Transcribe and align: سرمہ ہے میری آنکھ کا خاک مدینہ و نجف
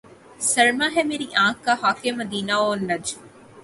سرمہ 0.41 0.85
ہے 0.95 1.03
میری 1.03 1.27
آنکھ 1.37 1.63
کا 1.65 1.75
خاک 1.81 2.05
مدینہ 2.17 2.55
و 2.59 2.73
نجف 2.81 3.19